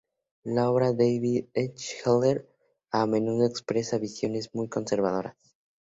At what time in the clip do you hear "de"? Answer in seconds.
0.93-1.03